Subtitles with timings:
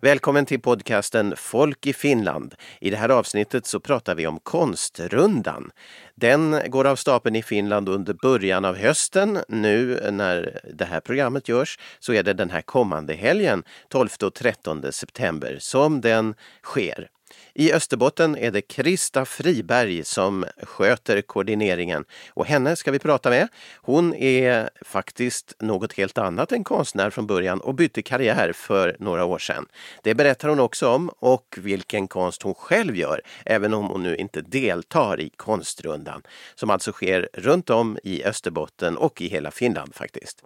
[0.00, 2.54] Välkommen till podcasten Folk i Finland.
[2.80, 5.70] I det här avsnittet så pratar vi om Konstrundan.
[6.14, 9.38] Den går av stapeln i Finland under början av hösten.
[9.48, 14.34] Nu när det här programmet görs så är det den här kommande helgen, 12 och
[14.34, 17.08] 13 september, som den sker.
[17.54, 23.48] I Österbotten är det Krista Friberg som sköter koordineringen och henne ska vi prata med.
[23.76, 29.24] Hon är faktiskt något helt annat än konstnär från början och bytte karriär för några
[29.24, 29.66] år sedan.
[30.02, 34.16] Det berättar hon också om och vilken konst hon själv gör, även om hon nu
[34.16, 36.22] inte deltar i konstrundan
[36.54, 40.42] som alltså sker runt om i Österbotten och i hela Finland faktiskt.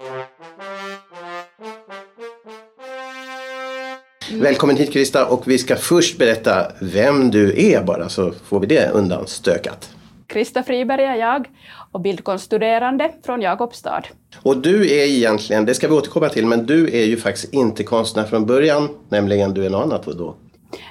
[4.41, 8.67] Välkommen hit Krista och vi ska först berätta vem du är bara så får vi
[8.67, 9.95] det undanstökat.
[10.27, 11.49] Krista Friberg är jag
[11.93, 14.03] och bildkonststuderande från Jakobstad.
[14.43, 17.85] Och du är egentligen, det ska vi återkomma till, men du är ju faktiskt inte
[17.85, 20.35] konstnär från början, nämligen du är något annat då?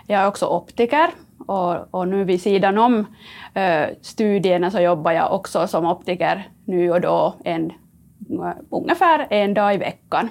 [0.08, 1.08] Jag är också optiker
[1.48, 6.92] och, och nu vid sidan om uh, studierna så jobbar jag också som optiker nu
[6.92, 7.72] och då en,
[8.32, 10.30] uh, ungefär en dag i veckan.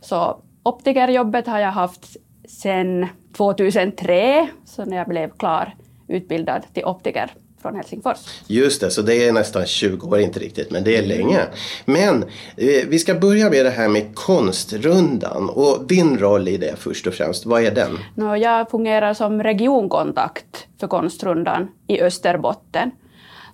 [0.00, 2.16] Så optikerjobbet har jag haft
[2.50, 3.06] sedan
[3.36, 5.74] 2003, så när jag blev klar
[6.08, 7.30] utbildad till optiker
[7.62, 8.18] från Helsingfors.
[8.46, 11.40] Just det, så det är nästan 20 år, inte riktigt, men det är länge.
[11.84, 12.22] Men
[12.56, 17.06] eh, vi ska börja med det här med konstrundan och din roll i det först
[17.06, 17.46] och främst.
[17.46, 17.98] Vad är den?
[18.14, 22.90] No, jag fungerar som regionkontakt för konstrundan i Österbotten.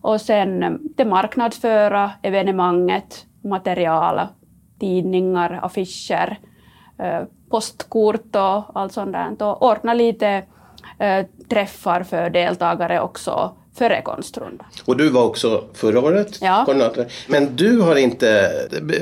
[0.00, 4.20] Och sen eh, det marknadsföra evenemanget, material,
[4.81, 6.38] tidningar, affischer,
[6.98, 9.42] eh, postkort och allt sånt där.
[9.42, 10.44] Och ordna lite
[10.98, 14.66] äh, träffar för deltagare också före konstrundan.
[14.84, 16.62] Och du var också förra året ja.
[16.66, 17.06] koordinator.
[17.28, 18.50] Men du har inte,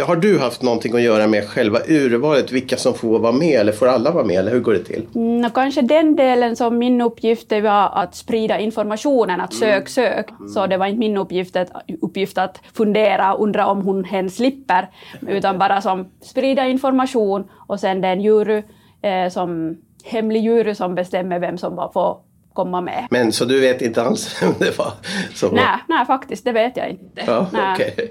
[0.07, 3.73] har du haft någonting att göra med själva urvalet, vilka som får vara med eller
[3.73, 5.07] får alla vara med eller hur går det till?
[5.15, 9.87] Mm, kanske den delen som min uppgift var att sprida informationen, att sök, mm.
[9.87, 10.31] sök.
[10.31, 10.49] Mm.
[10.49, 11.71] Så det var inte min uppgift att,
[12.03, 14.89] uppgift att fundera, undra om hon hen slipper,
[15.29, 18.63] utan bara som sprida information och sen den jury
[19.03, 22.19] eh, som hemlig jury som bestämmer vem som får
[22.55, 23.07] komma med.
[23.11, 24.93] Men så du vet inte alls vem det var?
[25.35, 27.23] Som nej, nej, faktiskt det vet jag inte.
[27.27, 28.09] Ja, okay.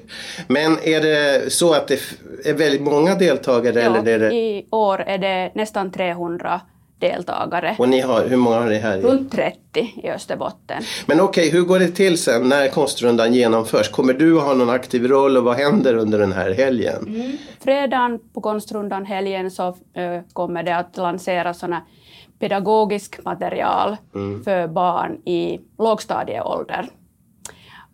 [0.47, 1.99] Men är det så att det
[2.45, 3.79] är väldigt många deltagare?
[3.79, 4.35] Ja, eller är det...
[4.35, 6.61] i år är det nästan 300
[7.03, 7.75] deltagare.
[7.79, 9.01] Och ni har, hur många har ni här?
[9.01, 9.59] Runt 30
[10.03, 10.83] i Österbotten.
[11.05, 13.89] Men okej, okay, hur går det till sen när konstrundan genomförs?
[13.89, 17.05] Kommer du att ha någon aktiv roll och vad händer under den här helgen?
[17.07, 17.37] Mm.
[17.59, 21.81] Fredagen på konstrundan helgen så uh, kommer det att lanseras sådana
[22.39, 24.43] pedagogisk material mm.
[24.43, 26.89] för barn i lågstadieålder.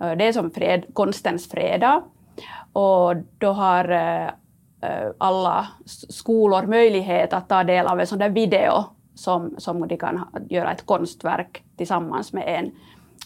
[0.02, 2.04] Eh, det är som fred, konstens fredag
[2.74, 4.30] och då har eh,
[5.18, 5.68] alla
[6.10, 8.86] skolor möjlighet att ta del av en sån där video
[9.20, 12.72] som, som de kan göra ett konstverk tillsammans med en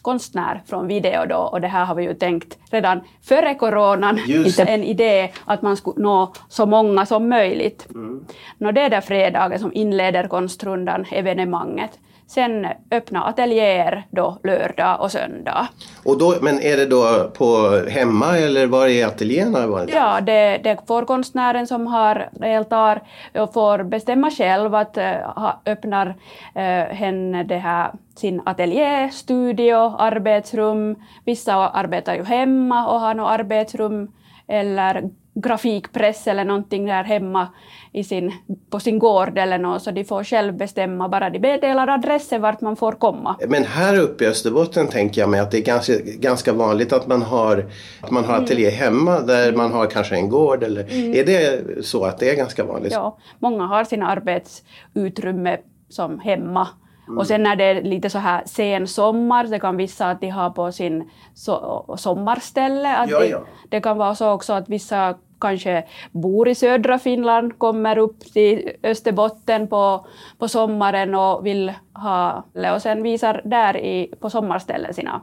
[0.02, 4.60] konstnär från video då och det här har vi ju tänkt redan före coronan, Just.
[4.60, 7.88] en idé att man skulle nå så många som möjligt.
[7.90, 8.26] Mm.
[8.58, 12.00] Nå, det är där fredagen som inleder konstrundan, evenemanget.
[12.28, 15.68] Sen öppna ateljéer då lördag och söndag.
[16.06, 19.86] Och då, men är det då på hemma eller var är ateljéerna?
[19.94, 23.02] Ja, det, det får konstnären som har deltar
[23.34, 25.04] och får bestämma själv att uh,
[25.36, 30.96] ha, öppnar uh, hen det här sin ateljé, studio, arbetsrum.
[31.26, 34.12] Vissa arbetar ju hemma och har något arbetsrum
[34.48, 37.48] eller grafikpress eller någonting där hemma
[37.92, 38.34] i sin,
[38.70, 42.62] på sin gård eller något, så de får själv bestämma, bara de meddelar adressen vart
[42.62, 43.36] man får komma.
[43.48, 47.08] Men här uppe i Österbotten tänker jag mig att det är ganska, ganska vanligt att
[47.08, 47.66] man har,
[48.02, 48.80] att man har ateljé mm.
[48.80, 51.14] hemma där man har kanske en gård eller mm.
[51.14, 52.94] är det så att det är ganska vanligt?
[52.94, 55.58] Ja, många har sina arbetsutrymme
[55.90, 56.68] som hemma
[57.08, 57.18] Mm.
[57.18, 60.30] Och sen när det är lite så här sen sommar, det kan vissa att de
[60.30, 62.96] har på sin so sommarställe.
[62.96, 63.44] Att ja, ja.
[63.70, 68.72] Det kan vara så också att vissa kanske bor i södra Finland, kommer upp till
[68.84, 70.06] Österbotten på,
[70.40, 72.44] på sommaren och vill ha,
[72.76, 75.22] och sen visar där i, på sommarställen sina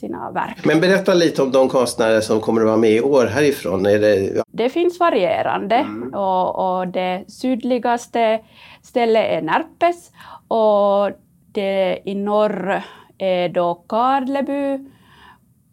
[0.00, 0.64] sina verk.
[0.64, 3.86] Men berätta lite om de konstnärer som kommer att vara med i år härifrån.
[3.86, 4.42] Är det...
[4.52, 6.14] det finns varierande mm.
[6.14, 8.40] och, och det sydligaste
[8.82, 10.10] stället är Närpes
[10.48, 11.10] och
[11.52, 12.82] det i norr
[13.18, 14.89] är då Karleby,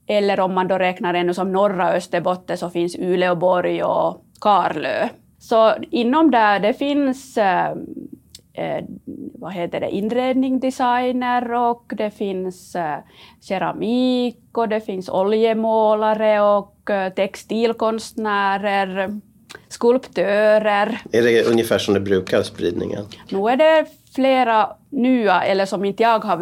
[0.08, 5.10] eller om man då räknar ännu som norra Österbotten så finns Uleåborg och Karlö.
[5.40, 7.72] Så inom där det finns eh,
[8.54, 8.84] eh,
[9.34, 12.98] vad heter det, inredning, designer och det finns eh,
[13.42, 19.20] keramik och det finns oljemålare och eh, textilkonstnärer
[19.68, 21.02] skulptörer.
[21.12, 23.06] Är det ungefär som det brukar, spridningen?
[23.30, 26.38] Nu är det flera nya, eller som inte jag har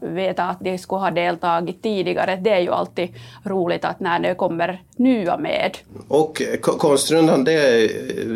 [0.00, 2.36] vetat att de skulle ha deltagit tidigare.
[2.36, 3.08] Det är ju alltid
[3.44, 5.76] roligt att när det kommer nya med.
[6.08, 7.88] Och Konstrundan, det är,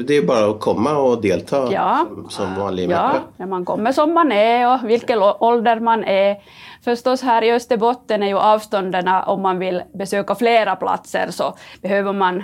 [0.03, 2.07] det är bara att komma och delta ja.
[2.09, 6.37] som, som vanlig Ja, när man kommer som man är och vilken ålder man är.
[6.85, 12.13] Förstås här i Österbotten är ju avstånden, om man vill besöka flera platser så behöver
[12.13, 12.43] man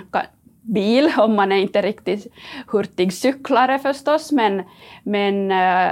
[0.65, 2.27] bil om man är inte riktigt
[2.67, 4.63] hurtig cyklare förstås, men,
[5.03, 5.91] men eh,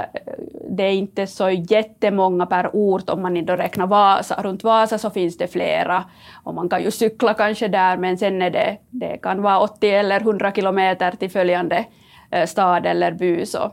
[0.70, 4.42] det är inte så jättemånga per ort om man inte räknar Vasa.
[4.42, 6.04] Runt Vasa så finns det flera
[6.44, 9.90] och man kan ju cykla kanske där, men sen är det, det kan vara 80
[9.90, 11.84] eller 100 kilometer till följande
[12.30, 13.46] eh, stad eller by.
[13.46, 13.72] Så.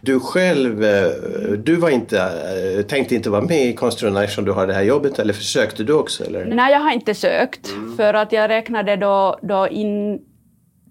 [0.00, 1.10] Du själv, eh,
[1.58, 5.18] du var inte, tänkte inte vara med i Konstrundan eftersom du har det här jobbet
[5.18, 6.24] eller försökte du också?
[6.24, 6.44] Eller?
[6.44, 7.96] Nej, jag har inte sökt mm.
[7.96, 10.20] för att jag räknade då, då in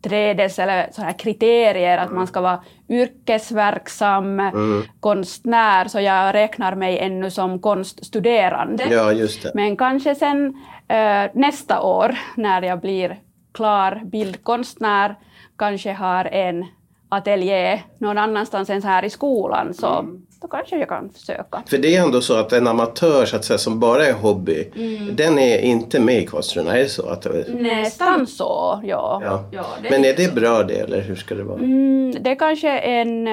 [0.01, 4.83] trädes eller så här kriterier att man ska vara yrkesverksam mm.
[4.99, 8.87] konstnär, så jag räknar mig ännu som konststuderande.
[8.89, 9.51] Ja, just det.
[9.53, 13.19] Men kanske sen äh, nästa år när jag blir
[13.51, 15.15] klar bildkonstnär
[15.57, 16.65] kanske har en
[17.09, 19.73] ateljé någon annanstans än här i skolan.
[19.73, 21.63] Så mm då kanske jag kan försöka.
[21.67, 24.71] För det är ändå så att en amatör så att säga, som bara är hobby,
[24.75, 25.15] mm.
[25.15, 27.09] den är inte med i konstrundan, är det så?
[27.09, 29.21] Att Nästan så, ja.
[29.23, 29.49] ja.
[29.51, 31.59] ja Men är det bra det eller hur ska det vara?
[31.59, 33.27] Mm, det är kanske en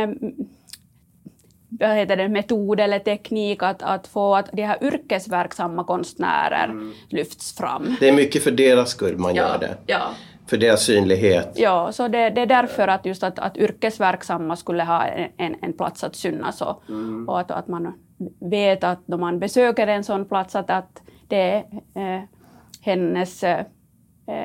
[1.70, 6.92] vad heter det, metod eller teknik att, att få att de här yrkesverksamma konstnärer mm.
[7.08, 7.96] lyfts fram.
[8.00, 9.76] Det är mycket för deras skull man ja, gör det.
[9.86, 10.00] Ja.
[10.48, 11.52] För deras synlighet?
[11.54, 15.72] Ja, så det, det är därför att just att, att yrkesverksamma skulle ha en, en
[15.72, 17.28] plats att synas och, mm.
[17.28, 17.92] och att, att man
[18.40, 21.56] vet att då man besöker en sån plats att, att det är
[21.94, 22.22] eh,
[22.80, 23.64] hennes eh,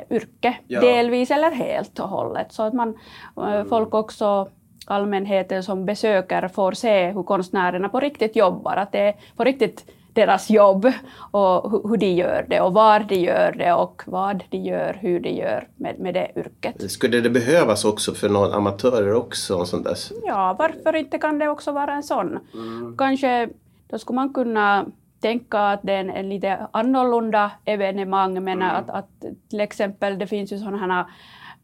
[0.09, 0.81] yrke, ja.
[0.81, 2.51] delvis eller helt och hållet.
[2.51, 2.97] Så att man,
[3.38, 3.69] eh, mm.
[3.69, 4.50] folk också
[4.85, 9.85] allmänheten som besöker får se hur konstnärerna på riktigt jobbar, att det är på riktigt
[10.13, 10.92] deras jobb
[11.31, 15.19] och hur de gör det och var de gör det och vad de gör, hur
[15.19, 16.92] de gör med, med det yrket.
[16.92, 19.65] Skulle det behövas också för några amatörer också?
[19.65, 19.98] Sånt där?
[20.25, 22.39] Ja, varför inte kan det också vara en sån?
[22.54, 22.98] Mm.
[22.98, 23.50] Kanske
[23.88, 24.86] då skulle man kunna
[25.21, 28.75] tänka att det är en, en lite annorlunda evenemang, men mm.
[28.75, 29.10] att, att
[29.50, 31.06] till exempel det finns ju sådana här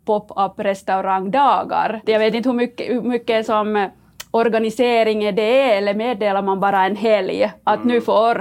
[0.06, 2.02] pop-up restaurangdagar.
[2.06, 3.90] Jag vet inte hur mycket, hur mycket som
[4.32, 8.06] organisering är det eller meddelar man bara en helg att nu mm.
[8.06, 8.40] får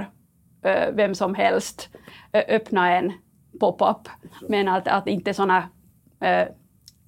[0.66, 1.88] uh, vem som helst
[2.36, 3.12] uh, öppna en
[3.60, 4.08] pop-up.
[4.48, 5.58] Men att, att inte sådana
[6.24, 6.54] uh,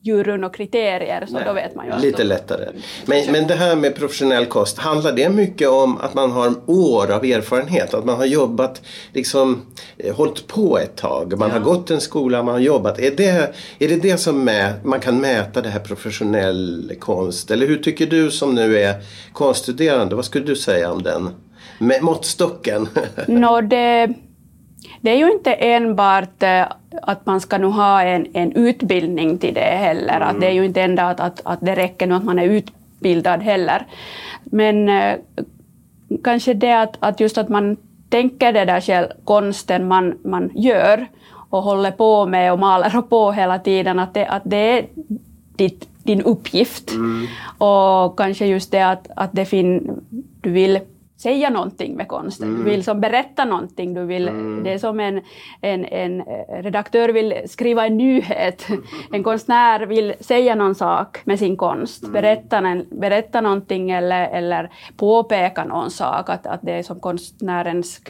[0.02, 2.06] juryn och kriterier, så Nej, då vet man ju.
[2.06, 2.68] Lite lättare.
[3.06, 7.10] Men, men det här med professionell kost, handlar det mycket om att man har år
[7.10, 7.94] av erfarenhet?
[7.94, 8.82] Att man har jobbat,
[9.12, 9.62] liksom
[9.98, 11.54] eh, hållit på ett tag, man ja.
[11.54, 12.98] har gått en skola, man har jobbat.
[12.98, 17.50] Är det är det, det som mä, man kan mäta det här professionell konst?
[17.50, 18.94] Eller hur tycker du som nu är
[19.32, 21.30] konststuderande, vad skulle du säga om den?
[21.78, 22.88] Med måttstocken?
[23.26, 24.14] no, det
[25.00, 26.66] det är ju inte enbart eh,
[27.02, 30.16] att man ska nu ha en, en utbildning till det heller.
[30.16, 30.28] Mm.
[30.28, 32.44] Att det är ju inte enda att, att, att det räcker nu att man är
[32.44, 33.86] utbildad heller.
[34.44, 35.16] Men eh,
[36.24, 37.76] kanske det att, att just att man
[38.08, 41.06] tänker det där själv, konsten man, man gör
[41.50, 44.86] och håller på med och maler på hela tiden, att det, att det är
[45.56, 46.90] ditt, din uppgift.
[46.90, 47.26] Mm.
[47.58, 50.00] Och kanske just det att, att det fin,
[50.40, 50.80] du vill
[51.22, 52.48] säga någonting med konsten.
[52.48, 52.64] Mm.
[52.64, 53.94] Du vill som berätta någonting.
[53.94, 54.64] Du vill, mm.
[54.64, 55.20] Det är som en,
[55.60, 56.22] en, en
[56.62, 58.66] redaktör vill skriva en nyhet.
[59.12, 62.02] En konstnär vill säga någon sak med sin konst.
[62.02, 62.12] Mm.
[62.12, 66.30] Berätta, berätta någonting eller, eller påpeka någon sak.
[66.30, 68.00] Att, att det är som konstnärens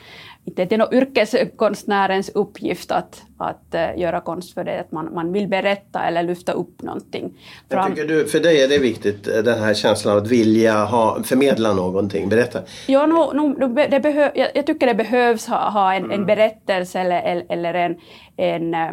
[0.44, 5.14] inte det är nog yrkeskonstnärens uppgift att, att uh, göra konst för det, att man,
[5.14, 7.38] man vill berätta eller lyfta upp någonting.
[7.68, 10.84] Jag tycker du, för dig är det viktigt, eh, den här känslan av att vilja
[10.84, 12.60] ha, förmedla någonting, berätta?
[12.86, 16.20] Ja, no, no, det behö, jag, jag, tycker det behövs ha, ha en, mm.
[16.20, 17.96] en berättelse eller, eller en,
[18.36, 18.90] en uh,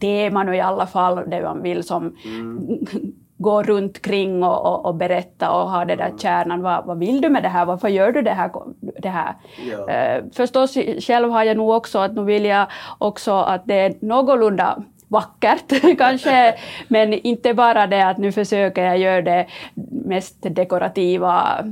[0.00, 2.86] tema nu i alla fall, det man vill som mm
[3.42, 6.18] gå runt kring och, och, och, berätta och ha det där mm.
[6.18, 6.62] kärnan.
[6.62, 7.64] Vad, vad vill du med det här?
[7.64, 8.50] Varför gör du det här?
[8.80, 9.34] Det här?
[9.70, 10.18] Ja.
[10.18, 12.66] Uh, förstås, själv har jag nog också att nu vill jag
[12.98, 14.82] också att det är någorlunda
[15.12, 16.54] vackert kanske,
[16.88, 19.46] men inte bara det att nu försöker jag göra det
[19.90, 21.64] mest dekorativa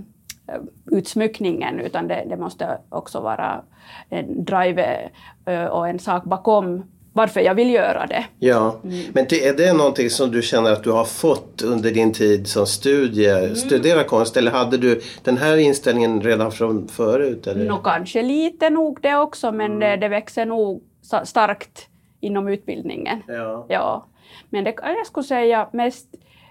[0.49, 0.61] eh,
[0.91, 3.61] utsmyckningen, utan det, det måste också vara
[4.09, 5.11] en drive
[5.45, 8.25] eh, och en sak bakom varför jag vill göra det.
[8.39, 9.05] Ja, mm.
[9.13, 12.67] men är det någonting som du känner att du har fått under din tid som
[12.67, 13.57] studie, mm.
[13.57, 17.47] studera konst eller hade du den här inställningen redan från förut?
[17.47, 17.65] Eller?
[17.65, 19.81] No, kanske lite nog det också men mm.
[19.81, 20.83] det, det växer nog
[21.25, 21.89] starkt
[22.21, 23.23] inom utbildningen.
[23.27, 23.67] Ja.
[23.69, 24.07] ja.
[24.51, 26.07] Men det, jag skulle säga mest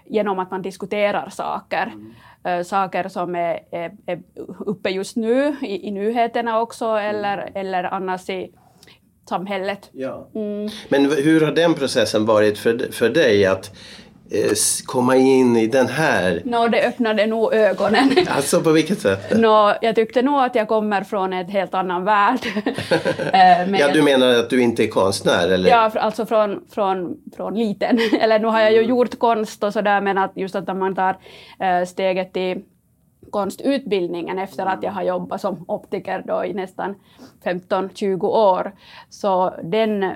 [0.06, 1.92] genom att man diskuterar saker.
[2.44, 2.64] Mm.
[2.64, 4.22] saker som är, är, är,
[4.58, 7.52] uppe just nu i, i nyheterna också eller, mm.
[7.54, 8.52] eller annars i
[9.30, 9.90] samhället.
[9.92, 10.28] Ja.
[10.34, 10.68] Mm.
[10.88, 13.46] Men hur har den processen varit för, för dig?
[13.46, 13.70] att
[14.32, 14.52] Eh,
[14.86, 16.42] komma in i den här?
[16.44, 18.10] No, det öppnade nog ögonen.
[18.28, 19.38] Alltså på vilket sätt?
[19.38, 22.40] No, jag tyckte nog att jag kommer från en helt annan värld.
[23.32, 25.48] Eh, ja, du menar att du inte är konstnär?
[25.48, 25.70] Eller?
[25.70, 27.98] Ja, alltså från, från, från liten.
[28.20, 28.90] eller nu har jag ju mm.
[28.90, 31.16] gjort konst och sådär men att just att man tar
[31.60, 32.62] äh, steget till
[33.30, 36.94] konstutbildningen efter att jag har jobbat som optiker då i nästan
[37.44, 38.72] 15-20 år.
[39.08, 40.14] Så den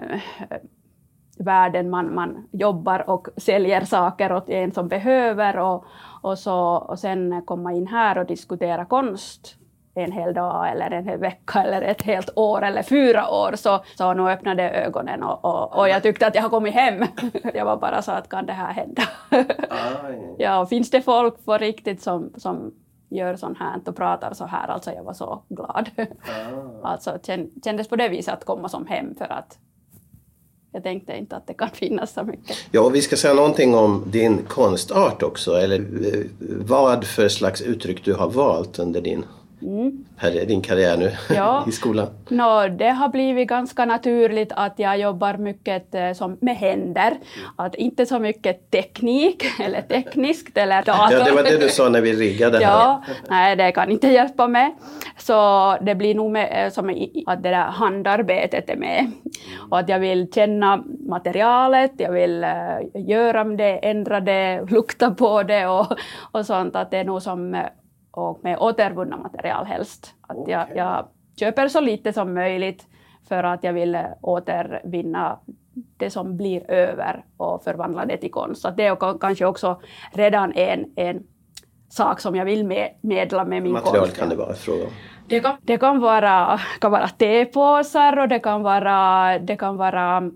[1.38, 5.84] världen man, man jobbar och säljer saker åt en som behöver och,
[6.22, 9.56] och, så, och sen komma in här och diskutera konst
[9.94, 13.84] en hel dag eller en hel vecka eller ett helt år eller fyra år så,
[13.98, 17.04] så nu öppnade ögonen och, och, och jag tyckte att jag har kommit hem.
[17.54, 19.02] Jag var bara så att kan det här hända?
[20.38, 22.74] ja, finns det folk på riktigt som, som
[23.08, 25.90] gör sånt här och pratar så här, alltså jag var så glad.
[26.82, 27.18] Alltså
[27.64, 29.58] kändes på det viset att komma som hem för att
[30.72, 32.56] jag tänkte inte att det kan finnas så mycket.
[32.70, 36.20] Ja, vi ska säga någonting om din konstart också, eller eh,
[36.66, 39.24] vad för slags uttryck du har valt under din
[39.64, 40.46] mm.
[40.46, 41.64] din karriär nu ja.
[41.68, 42.06] i skolan?
[42.28, 47.12] No, det har blivit ganska naturligt att jag jobbar mycket eh, som med händer.
[47.56, 51.18] Att inte så mycket teknik eller tekniskt eller dator.
[51.18, 52.64] Ja, det var det du sa när vi riggade här.
[52.64, 54.74] Ja, nej, det kan inte hjälpa med.
[55.18, 55.34] Så
[55.80, 59.10] det blir nog med, eh, som att det där handarbetet är med.
[59.70, 65.42] Och att jag vill känna materialet, jag vill uh, göra det, ändra det, lukta på
[65.42, 65.86] det och,
[66.32, 66.76] och sånt.
[66.76, 67.64] Att det är nog som
[68.16, 70.14] och med återvunna material helst.
[70.20, 70.52] Att okay.
[70.52, 71.06] jag, jag
[71.40, 72.86] köper så lite som möjligt
[73.28, 75.38] för att jag vill återvinna
[75.96, 78.62] det som blir över och förvandla det till konst.
[78.62, 79.80] Så det är kanske också
[80.12, 81.22] redan en, en
[81.88, 84.16] sak som jag vill med, medla med min Material konst.
[84.16, 84.90] kan det vara fråga om?
[85.28, 90.30] Det kan, det kan vara, kan vara tepåsar och det kan vara, det kan vara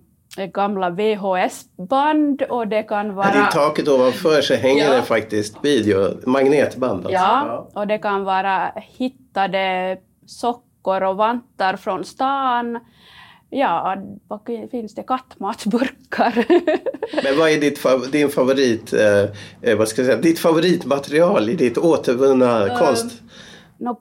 [0.47, 3.49] gamla VHS-band och det kan vara...
[3.49, 4.97] I taket ovanför så hänger ja.
[4.97, 7.07] det faktiskt video, magnetband.
[7.07, 7.13] Alltså.
[7.13, 12.79] Ja, och det kan vara hittade sockor och vantar från stan.
[13.51, 13.97] Ja,
[14.29, 14.41] vad
[14.71, 15.03] finns det?
[15.03, 16.45] Kattmatsburkar.
[17.25, 19.25] Men vad är ditt, din favorit, eh,
[19.63, 23.23] eh, vad ska jag säga, ditt favoritmaterial i ditt återvunna uh, konst?
[23.79, 24.01] No,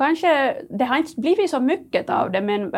[0.00, 2.70] kanske, det har inte blivit så mycket av det, men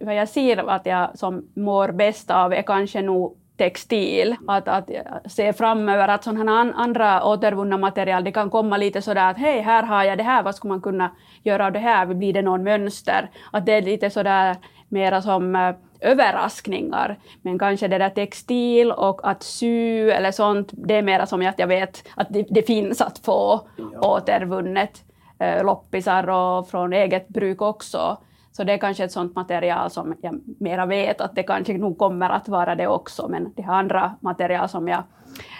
[0.00, 4.36] vad jag ser att jag som mår bäst av är kanske nog textil.
[4.48, 4.90] Att, att
[5.26, 9.82] se framöver att sådana andra återvunna material, det kan komma lite sådär att hej, här
[9.82, 11.10] har jag det här, vad skulle man kunna
[11.42, 13.30] göra av det här, blir det någon mönster?
[13.52, 14.56] Att det är lite sådär
[14.88, 17.18] mera som äh, överraskningar.
[17.42, 21.58] Men kanske det där textil och att sy eller sånt, det är mera som att
[21.58, 24.16] jag vet att det, det finns att få ja.
[24.16, 25.04] återvunnet.
[25.40, 28.18] Eh, loppisar och från eget bruk också.
[28.52, 31.98] Så det är kanske ett sådant material som jag mera vet att det kanske nog
[31.98, 35.02] kommer att vara det också, men det andra material som jag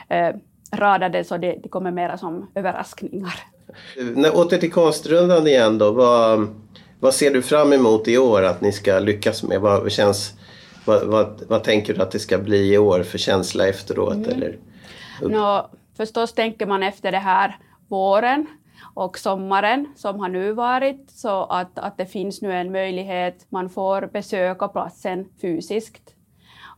[0.09, 0.35] eh,
[0.73, 3.35] radade så det, det kommer mera som överraskningar.
[4.33, 5.93] Åter till konstrundan igen då.
[5.93, 6.49] Vad,
[7.01, 9.61] vad ser du fram emot i år att ni ska lyckas med?
[9.61, 10.35] Vad, känns,
[10.85, 14.15] vad, vad, vad tänker du att det ska bli i år för känsla efteråt?
[14.15, 14.31] Mm.
[14.31, 14.59] Eller?
[15.21, 17.59] No, förstås tänker man efter det här
[17.89, 18.47] våren
[18.95, 23.71] och sommaren som har nu varit så att, att det finns nu en möjlighet, man
[23.71, 26.15] får besöka platsen fysiskt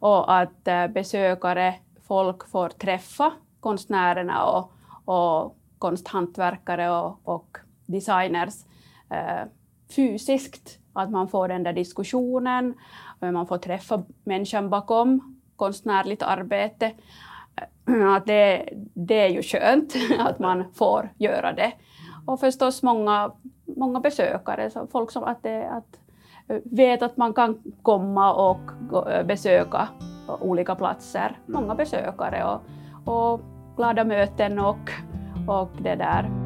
[0.02, 1.74] och att eh, besökare,
[2.08, 4.72] folk får träffa konstnärerna och,
[5.04, 8.54] och konsthantverkare och, och designers
[9.10, 9.46] eh,
[9.96, 10.78] fysiskt.
[10.92, 12.74] Att man får den där diskussionen,
[13.20, 16.92] eh, man får träffa människan bakom konstnärligt arbete.
[18.16, 21.72] Att det, det är ju skönt att man får göra det.
[22.26, 23.32] Och förstås många,
[23.64, 25.98] många besökare, så folk som att, det, att
[26.48, 28.60] eh, vet att man kan komma och
[29.10, 29.88] eh, besöka
[30.40, 31.38] olika platser.
[31.46, 32.60] Många besökare och,
[33.14, 33.40] och
[33.76, 34.90] glada möten och,
[35.48, 36.41] och det där.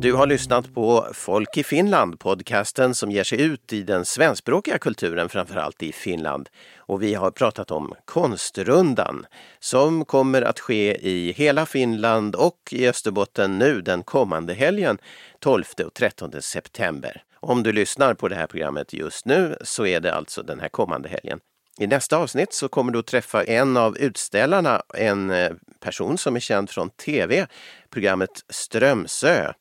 [0.00, 4.78] Du har lyssnat på Folk i Finland, podcasten som ger sig ut i den svenskspråkiga
[4.78, 6.48] kulturen, framförallt i Finland.
[6.76, 9.26] Och vi har pratat om Konstrundan
[9.58, 14.98] som kommer att ske i hela Finland och i Österbotten nu den kommande helgen
[15.38, 17.22] 12 och 13 september.
[17.40, 20.68] Om du lyssnar på det här programmet just nu så är det alltså den här
[20.68, 21.40] kommande helgen.
[21.80, 26.36] I nästa avsnitt så kommer du att träffa en av utställarna, en eh, person som
[26.36, 27.46] är känd från tv,
[27.90, 29.52] programmet Strömsö.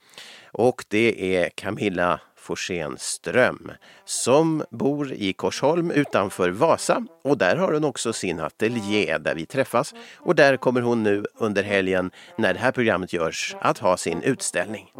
[0.51, 3.71] Och det är Camilla Forsén Ström
[4.05, 9.45] som bor i Korsholm utanför Vasa och där har hon också sin ateljé där vi
[9.45, 13.97] träffas och där kommer hon nu under helgen när det här programmet görs att ha
[13.97, 14.91] sin utställning.